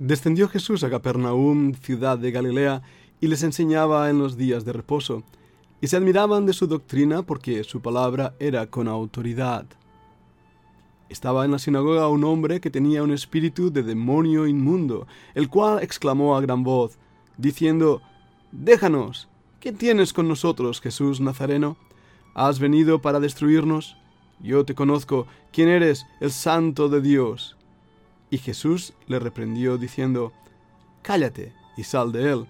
[0.00, 2.80] Descendió Jesús a Capernaum, ciudad de Galilea,
[3.20, 5.24] y les enseñaba en los días de reposo,
[5.82, 9.66] y se admiraban de su doctrina porque su palabra era con autoridad.
[11.10, 15.82] Estaba en la sinagoga un hombre que tenía un espíritu de demonio inmundo, el cual
[15.82, 16.96] exclamó a gran voz,
[17.36, 18.00] diciendo,
[18.52, 19.28] Déjanos,
[19.60, 21.76] ¿qué tienes con nosotros, Jesús Nazareno?
[22.32, 23.98] ¿Has venido para destruirnos?
[24.42, 27.58] Yo te conozco, quién eres, el santo de Dios.
[28.30, 30.32] Y Jesús le reprendió diciendo,
[31.02, 32.46] Cállate y sal de él.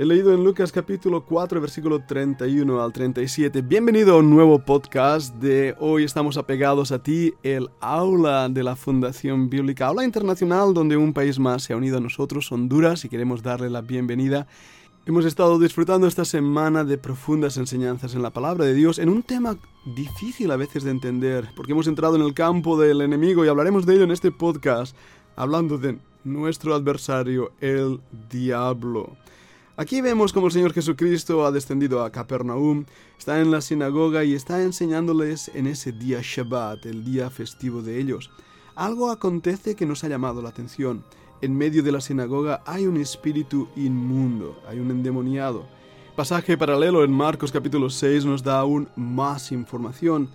[0.00, 3.60] He leído en Lucas capítulo 4, versículo 31 al 37.
[3.60, 8.76] Bienvenido a un nuevo podcast de Hoy estamos apegados a ti, el aula de la
[8.76, 13.10] Fundación Bíblica, aula internacional donde un país más se ha unido a nosotros, Honduras, y
[13.10, 14.46] queremos darle la bienvenida.
[15.04, 19.22] Hemos estado disfrutando esta semana de profundas enseñanzas en la palabra de Dios en un
[19.22, 23.48] tema difícil a veces de entender, porque hemos entrado en el campo del enemigo y
[23.48, 24.96] hablaremos de ello en este podcast,
[25.36, 28.00] hablando de nuestro adversario, el
[28.30, 29.14] diablo.
[29.80, 32.84] Aquí vemos cómo el Señor Jesucristo ha descendido a Capernaum,
[33.18, 37.98] está en la sinagoga y está enseñándoles en ese día Shabbat, el día festivo de
[37.98, 38.30] ellos.
[38.74, 41.02] Algo acontece que nos ha llamado la atención
[41.40, 45.64] en medio de la sinagoga hay un espíritu inmundo, hay un endemoniado.
[46.14, 50.28] Pasaje paralelo en Marcos capítulo 6 nos da aún más información,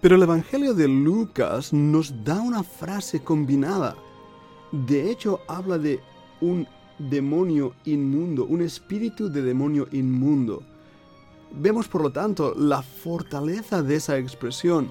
[0.00, 3.94] pero el Evangelio de Lucas nos da una frase combinada.
[4.72, 6.00] De hecho, habla de
[6.40, 6.66] un
[6.98, 10.62] demonio inmundo, un espíritu de demonio inmundo.
[11.52, 14.90] Vemos por lo tanto la fortaleza de esa expresión.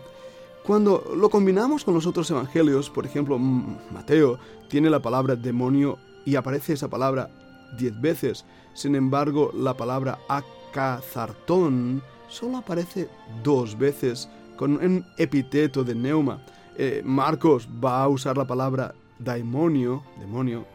[0.63, 6.35] Cuando lo combinamos con los otros evangelios, por ejemplo, Mateo tiene la palabra demonio y
[6.35, 7.29] aparece esa palabra
[7.77, 8.45] diez veces.
[8.73, 13.09] Sin embargo, la palabra acazartón solo aparece
[13.43, 14.27] dos veces
[14.57, 16.41] con un epíteto de neuma.
[16.77, 20.65] Eh, Marcos va a usar la palabra daimonio, demonio,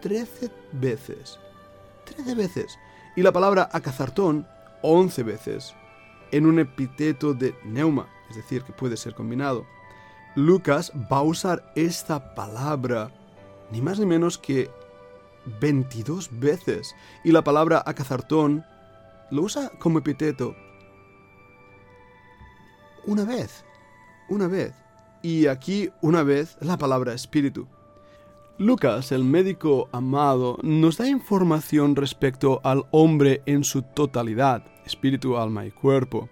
[0.00, 1.38] trece veces.
[2.04, 2.78] Trece veces.
[3.16, 4.46] Y la palabra acazartón,
[4.82, 5.74] once veces.
[6.30, 9.66] En un epíteto de neuma es decir, que puede ser combinado.
[10.34, 13.10] Lucas va a usar esta palabra
[13.70, 14.70] ni más ni menos que
[15.60, 16.94] 22 veces
[17.24, 18.64] y la palabra acazartón
[19.30, 20.54] lo usa como epíteto
[23.06, 23.64] una vez,
[24.28, 24.74] una vez.
[25.22, 27.66] Y aquí una vez la palabra espíritu.
[28.60, 35.64] Lucas, el médico amado, nos da información respecto al hombre en su totalidad, espíritu, alma
[35.64, 36.28] y cuerpo.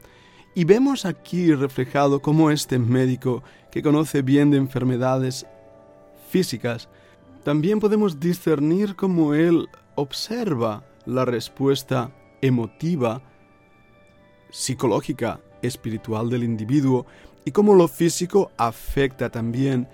[0.52, 5.46] Y vemos aquí reflejado cómo este médico, que conoce bien de enfermedades
[6.28, 6.88] físicas,
[7.44, 12.10] también podemos discernir cómo él observa la respuesta
[12.42, 13.22] emotiva,
[14.50, 17.06] psicológica, espiritual del individuo
[17.44, 19.88] y cómo lo físico afecta también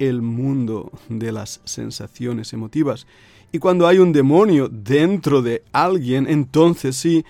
[0.00, 3.06] el mundo de las sensaciones emotivas.
[3.52, 7.24] Y cuando hay un demonio dentro de alguien, entonces sí,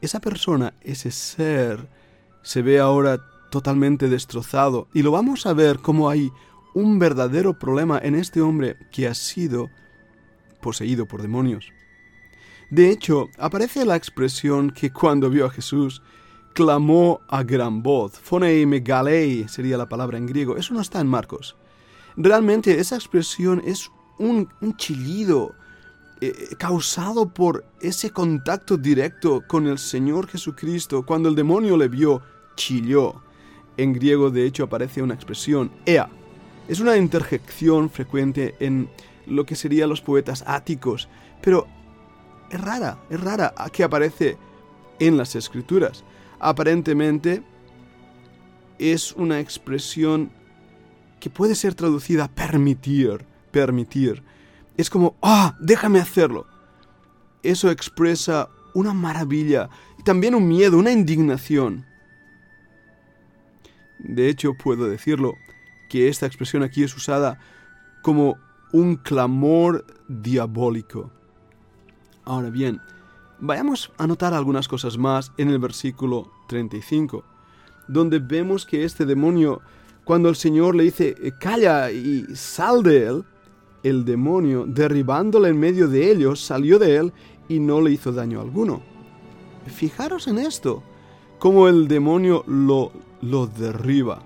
[0.00, 1.86] esa persona, ese ser,
[2.42, 3.20] se ve ahora
[3.50, 6.30] totalmente destrozado y lo vamos a ver como hay
[6.74, 9.68] un verdadero problema en este hombre que ha sido
[10.62, 11.70] poseído por demonios.
[12.70, 16.02] De hecho, aparece la expresión que cuando vio a Jesús,
[16.54, 18.18] clamó a gran voz.
[18.18, 20.56] Phonei megalei sería la palabra en griego.
[20.56, 21.56] Eso no está en Marcos.
[22.16, 25.54] Realmente esa expresión es un, chillido
[26.20, 32.22] eh, causado por ese contacto directo con el Señor Jesucristo cuando el demonio le vio
[32.56, 33.22] chilló.
[33.76, 36.08] En griego, de hecho, aparece una expresión, ea.
[36.68, 38.88] Es una interjección frecuente en
[39.26, 41.08] lo que serían los poetas áticos,
[41.42, 41.66] pero
[42.50, 44.38] es rara, es rara que aparece
[44.98, 46.04] en las escrituras.
[46.40, 47.42] Aparentemente
[48.78, 50.30] es una expresión
[51.26, 54.22] que puede ser traducida permitir, permitir.
[54.76, 56.46] Es como, ah, déjame hacerlo.
[57.42, 59.68] Eso expresa una maravilla
[59.98, 61.84] y también un miedo, una indignación.
[63.98, 65.34] De hecho, puedo decirlo,
[65.88, 67.40] que esta expresión aquí es usada
[68.04, 68.36] como
[68.72, 71.10] un clamor diabólico.
[72.24, 72.80] Ahora bien,
[73.40, 77.24] vayamos a notar algunas cosas más en el versículo 35,
[77.88, 79.60] donde vemos que este demonio,
[80.06, 83.24] cuando el Señor le dice, calla y sal de él,
[83.82, 87.12] el demonio, derribándole en medio de ellos, salió de él
[87.48, 88.82] y no le hizo daño alguno.
[89.66, 90.84] Fijaros en esto,
[91.40, 94.22] cómo el demonio lo, lo derriba.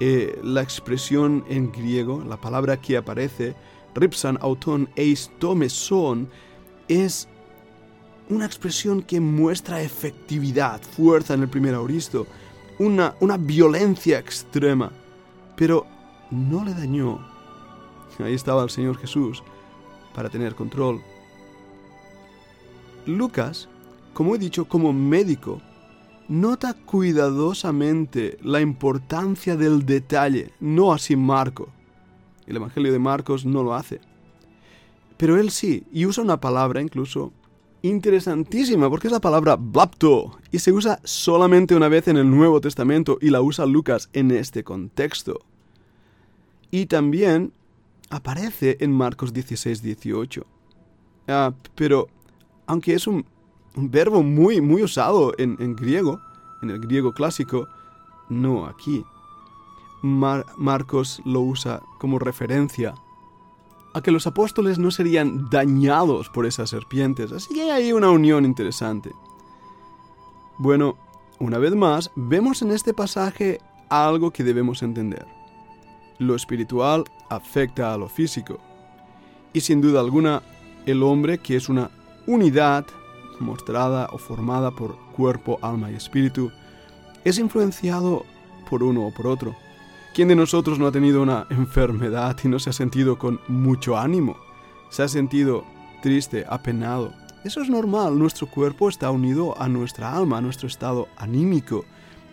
[0.00, 3.54] Eh, la expresión en griego, la palabra que aparece,
[3.94, 6.30] ripsan auton eis tomeson,
[6.88, 7.28] es
[8.30, 12.26] una expresión que muestra efectividad, fuerza en el primer auristo,
[12.78, 14.92] una, una violencia extrema,
[15.56, 15.86] pero
[16.30, 17.20] no le dañó.
[18.18, 19.42] Ahí estaba el Señor Jesús
[20.14, 21.02] para tener control.
[23.04, 23.68] Lucas,
[24.14, 25.60] como he dicho, como médico,
[26.28, 31.68] nota cuidadosamente la importancia del detalle, no así Marco.
[32.46, 34.00] El Evangelio de Marcos no lo hace.
[35.16, 37.32] Pero él sí, y usa una palabra incluso
[37.88, 42.60] interesantísima, porque es la palabra blapto, y se usa solamente una vez en el Nuevo
[42.60, 45.40] Testamento, y la usa Lucas en este contexto.
[46.70, 47.52] Y también
[48.10, 50.46] aparece en Marcos 16, 18.
[51.28, 52.08] Ah, pero,
[52.66, 53.24] aunque es un,
[53.74, 56.20] verbo muy, muy usado en, griego,
[56.62, 57.68] en el griego clásico,
[58.28, 59.04] no aquí.
[60.02, 62.94] Marcos lo usa como referencia
[63.96, 68.10] a que los apóstoles no serían dañados por esas serpientes, así que hay ahí una
[68.10, 69.10] unión interesante.
[70.58, 70.98] Bueno,
[71.38, 73.58] una vez más, vemos en este pasaje
[73.88, 75.24] algo que debemos entender.
[76.18, 78.58] Lo espiritual afecta a lo físico.
[79.54, 80.42] Y sin duda alguna,
[80.84, 81.90] el hombre, que es una
[82.26, 82.84] unidad
[83.40, 86.52] mostrada o formada por cuerpo, alma y espíritu,
[87.24, 88.26] es influenciado
[88.68, 89.56] por uno o por otro.
[90.16, 93.98] ¿Quién de nosotros no ha tenido una enfermedad y no se ha sentido con mucho
[93.98, 94.38] ánimo?
[94.88, 95.66] Se ha sentido
[96.00, 97.12] triste, apenado.
[97.44, 101.84] Eso es normal, nuestro cuerpo está unido a nuestra alma, a nuestro estado anímico.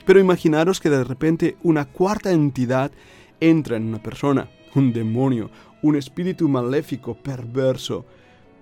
[0.05, 2.93] Pero imaginaros que de repente una cuarta entidad
[3.41, 5.51] entra en una persona, un demonio,
[5.81, 8.05] un espíritu maléfico, perverso.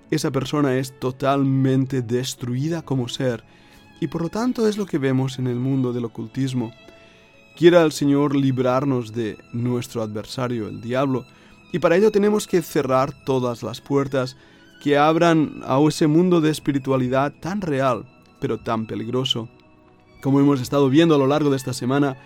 [0.09, 3.43] Esa persona es totalmente destruida como ser,
[3.99, 6.73] y por lo tanto es lo que vemos en el mundo del ocultismo.
[7.55, 11.25] Quiera el Señor librarnos de nuestro adversario, el diablo,
[11.71, 14.37] y para ello tenemos que cerrar todas las puertas
[14.81, 18.05] que abran a ese mundo de espiritualidad tan real,
[18.39, 19.47] pero tan peligroso.
[20.21, 22.17] Como hemos estado viendo a lo largo de esta semana,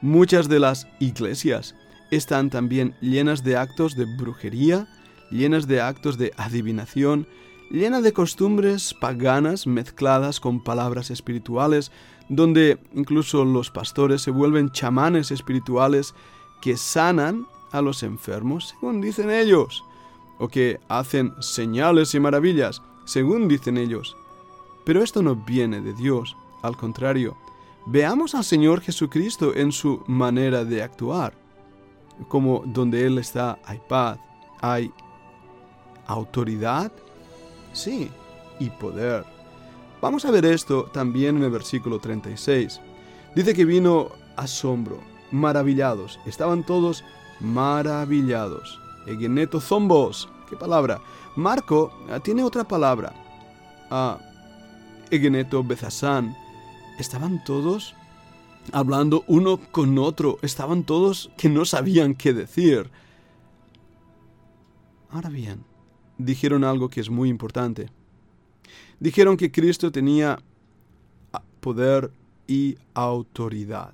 [0.00, 1.74] muchas de las iglesias
[2.10, 4.86] están también llenas de actos de brujería,
[5.30, 7.26] llenas de actos de adivinación,
[7.70, 11.90] llenas de costumbres paganas mezcladas con palabras espirituales,
[12.32, 16.14] donde incluso los pastores se vuelven chamanes espirituales
[16.62, 19.84] que sanan a los enfermos, según dicen ellos,
[20.38, 24.16] o que hacen señales y maravillas, según dicen ellos.
[24.86, 27.36] Pero esto no viene de Dios, al contrario,
[27.84, 31.34] veamos al Señor Jesucristo en su manera de actuar.
[32.28, 34.18] Como donde Él está hay paz,
[34.62, 34.90] hay
[36.06, 36.90] autoridad,
[37.74, 38.10] sí,
[38.58, 39.41] y poder.
[40.02, 42.80] Vamos a ver esto también en el versículo 36.
[43.36, 44.98] Dice que vino asombro,
[45.30, 46.18] maravillados.
[46.26, 47.04] Estaban todos
[47.38, 48.80] maravillados.
[49.06, 50.28] Egeneto zombos.
[50.50, 51.00] ¿Qué palabra?
[51.36, 53.12] Marco ah, tiene otra palabra.
[53.92, 54.18] Ah,
[55.08, 56.36] Egeneto bezasán.
[56.98, 57.94] Estaban todos
[58.72, 60.38] hablando uno con otro.
[60.42, 62.90] Estaban todos que no sabían qué decir.
[65.10, 65.62] Ahora bien,
[66.18, 68.01] dijeron algo que es muy importante
[69.02, 70.38] dijeron que Cristo tenía
[71.60, 72.12] poder
[72.46, 73.92] y autoridad.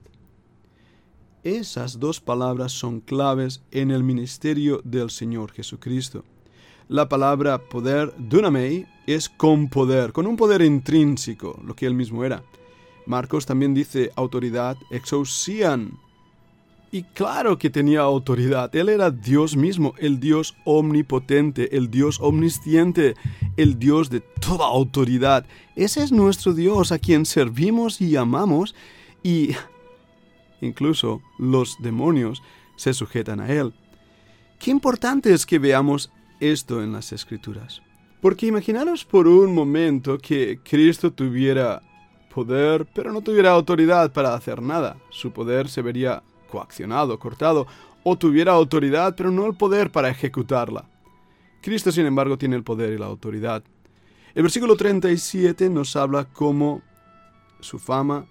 [1.42, 6.24] Esas dos palabras son claves en el ministerio del Señor Jesucristo.
[6.88, 12.22] La palabra poder, dunamei, es con poder, con un poder intrínseco, lo que él mismo
[12.22, 12.42] era.
[13.06, 15.98] Marcos también dice autoridad, exousian,
[16.90, 18.74] y claro que tenía autoridad.
[18.74, 23.14] Él era Dios mismo, el Dios omnipotente, el Dios omnisciente,
[23.56, 25.44] el Dios de toda autoridad.
[25.76, 28.74] Ese es nuestro Dios a quien servimos y amamos
[29.22, 29.50] y
[30.60, 32.42] incluso los demonios
[32.76, 33.74] se sujetan a Él.
[34.58, 37.82] Qué importante es que veamos esto en las Escrituras.
[38.20, 41.82] Porque imaginaros por un momento que Cristo tuviera
[42.34, 44.96] poder, pero no tuviera autoridad para hacer nada.
[45.10, 47.66] Su poder se vería coaccionado, cortado,
[48.02, 50.88] o tuviera autoridad, pero no el poder para ejecutarla.
[51.60, 53.62] Cristo, sin embargo, tiene el poder y la autoridad.
[54.34, 56.82] El versículo 37 nos habla cómo
[57.60, 58.26] su fama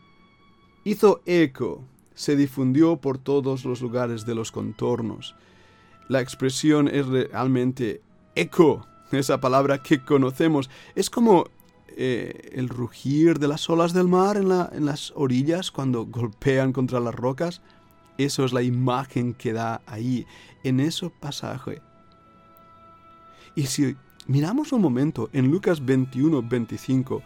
[0.84, 1.84] hizo eco,
[2.14, 5.36] se difundió por todos los lugares de los contornos.
[6.08, 8.02] La expresión es realmente
[8.36, 10.70] eco, esa palabra que conocemos.
[10.96, 11.50] Es como
[11.90, 17.00] eh, el rugir de las olas del mar en, en las orillas cuando golpean contra
[17.00, 17.62] las rocas.
[18.18, 20.26] Eso es la imagen que da ahí,
[20.64, 21.82] en ese pasaje.
[23.56, 23.96] Y si
[24.28, 27.22] miramos un momento en Lucas 21, 25,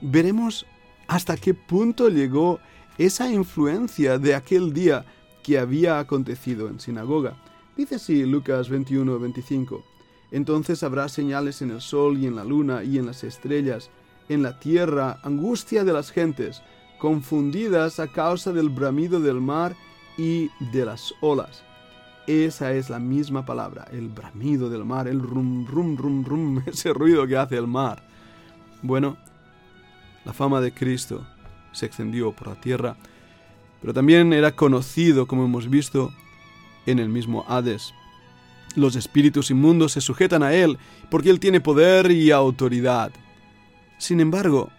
[0.00, 0.66] veremos
[1.06, 2.60] hasta qué punto llegó
[2.98, 5.04] esa influencia de aquel día
[5.42, 7.36] que había acontecido en sinagoga.
[7.76, 9.84] Dice así Lucas 21, 25.
[10.30, 13.90] Entonces habrá señales en el sol y en la luna y en las estrellas,
[14.28, 16.62] en la tierra, angustia de las gentes,
[16.98, 19.76] confundidas a causa del bramido del mar
[20.16, 21.62] y de las olas.
[22.26, 26.92] Esa es la misma palabra, el bramido del mar, el rum, rum, rum, rum, ese
[26.92, 28.02] ruido que hace el mar.
[28.82, 29.16] Bueno,
[30.24, 31.26] la fama de Cristo
[31.72, 32.96] se extendió por la tierra,
[33.80, 36.12] pero también era conocido, como hemos visto,
[36.86, 37.92] en el mismo Hades.
[38.74, 40.78] Los espíritus inmundos se sujetan a él
[41.10, 43.12] porque él tiene poder y autoridad.
[43.98, 44.70] Sin embargo,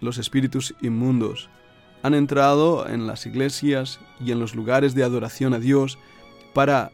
[0.00, 1.48] los espíritus inmundos
[2.04, 5.98] han entrado en las iglesias y en los lugares de adoración a Dios
[6.52, 6.92] para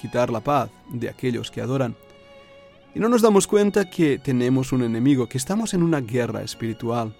[0.00, 1.96] quitar la paz de aquellos que adoran.
[2.94, 7.12] Y no nos damos cuenta que tenemos un enemigo, que estamos en una guerra espiritual.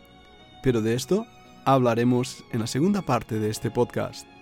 [0.63, 1.27] Pero de esto
[1.65, 4.38] hablaremos en la segunda parte de este podcast.